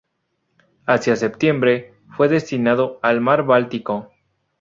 [0.87, 4.09] Hacia septiembre, fue destinado al mar Báltico.